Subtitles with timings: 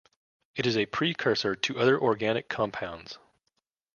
[0.55, 3.19] It is a precursor to other organic compounds.